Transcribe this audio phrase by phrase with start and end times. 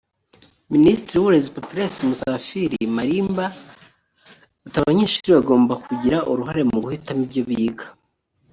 [0.73, 3.45] Minisitiri w’Uburezi Papias Musafiri Malimba
[4.65, 7.85] ati “Abanyeshuri bagomba kugira uruhare mu guhitamo ibyo biga